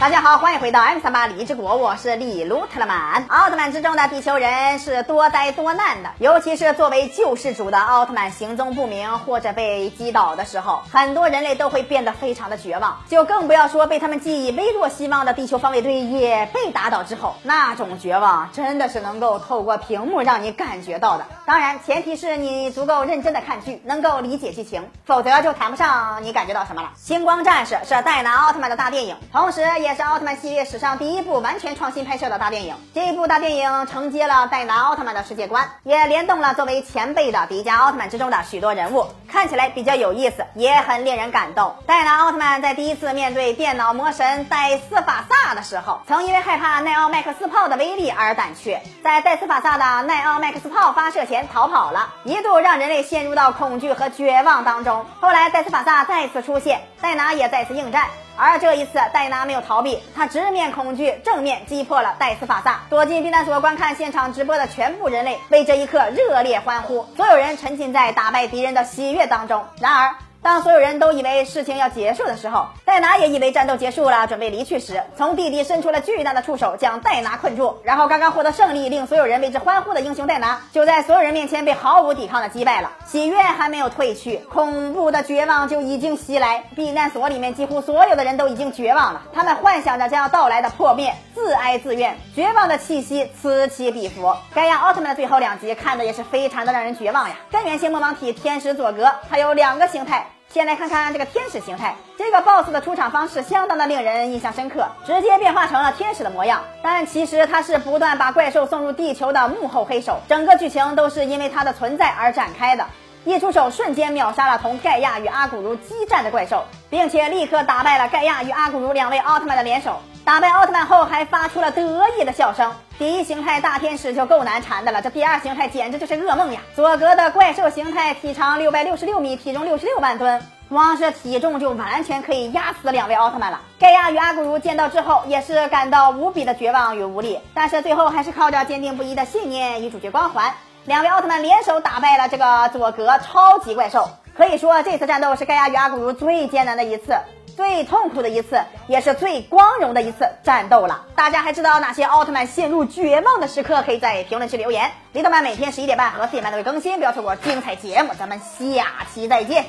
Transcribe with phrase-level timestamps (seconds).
[0.00, 3.24] 大家好，欢迎回到 M 三八荔枝国，我是李卢特曼。
[3.26, 21.26] 奥特曼之中的地球人是多灾多难的，尤其是作为救世主的奥特曼行踪不明或者被击倒的时候，很多人类都会变得非常的绝望，就更不要说被他们寄以微弱希望的地球防卫队也被打倒之后，那种绝望真的是能够透过屏幕让你感觉到的。
[21.44, 26.92] 当然，前提是你足够认真的看剧，能够理解剧情，否则就谈不上你感觉到什么了。
[26.94, 29.87] 星光战士是戴拿奥特曼的大电影，同时也。
[29.88, 32.76] 也是奥特曼系列史上第一部完全创新拍摄的大电影。
[32.94, 41.74] 这一部大电影承接了戴拿奥特曼的世界观，也联动了作为前辈的迪迦奥特曼之中的许多人物，看起来比较有意思，也很令人感动。
[41.86, 55.06] 戴拿奥特曼在第一次面对电脑魔神戴斯法萨的时候，曾因为害怕奈奥麦克斯炮的威力而胆怯，在戴斯法萨的奈奥麦克斯炮发射前逃跑了，一度让人类陷入到恐惧和绝望当中。
[55.18, 58.04] 后来戴斯法萨再次出现，戴拿也再次应战。
[58.38, 62.82] 而这一次，戴拿没有逃避，他直面恐惧，正面击破了戴斯法萨。
[62.88, 69.64] 躲进避难所观看现场直播的全部人类为这一刻热烈欢呼，所有人沉浸在打败敌人的喜悦当中。
[69.80, 70.14] 然而，
[70.48, 77.76] 当所有人都以为事情要结束的时候，戴拿也以为战斗结束了，准备离去时，从地底伸出了巨大的触手，将戴拿困住。
[77.82, 82.90] 然后，刚刚获得胜利，令所有人为之欢呼的英雄戴拿，就在所有人面前被毫无抵抗的击败了。
[83.06, 86.64] 喜悦还没有褪去，恐怖的绝望就已经袭来。
[86.74, 94.34] 避难所里面几乎所有的人都已经绝望了，他们幻想着将要到来的破灭，自哀自怨，绝望的气息此起彼伏。
[94.54, 97.36] 盖亚奥特曼的最后两集看的也是非常的让人绝望呀。
[97.50, 100.26] 根源性魔王体天使佐格，它有两个形态。
[100.50, 106.62] 先来看看这个天使形态，这个 BOSS 的出场方式相当的令人印象深刻，直接变化成了天使的模样。
[106.82, 112.86] 但其实他是不断把怪兽送入地球的幕后黑手，整个剧情都是因为他的存在而展开的。
[113.24, 120.00] 一出手，瞬间秒杀了同盖亚与阿古茹激战的怪兽，并且立刻打败了盖亚与阿古茹两位奥特曼的联手。
[120.24, 122.72] 打败奥特曼后，还发出了得意的笑声。
[122.98, 126.60] 第一形态大天使就够难缠的了，这第二形态简直就是噩梦呀！
[126.74, 133.60] 佐格的怪兽形态，体长六百六十六米，体重六十六万吨，光是体重就完全可以压死两位奥特曼了。
[133.78, 140.52] 盖亚与阿古茹见到之后，也是感到无比的绝望与无力，但是最后还是靠着坚定不移的信念与主角光环，
[140.84, 144.10] 两位奥特曼联手打败了这个佐格超级怪兽。
[144.36, 147.14] 可以说，这次战斗是盖亚与阿古茹最艰难的一次。
[147.58, 151.06] 最痛苦的一次，也是最光荣的一次战斗了。
[151.16, 153.82] 大家还知道哪些奥特曼陷入绝望的时刻？
[153.82, 154.92] 可以在评论区留言。
[155.12, 158.10] 李德曼每天十一点半和四点半都会更新，不要错过精彩节目。
[158.16, 159.64] 咱们下期再见。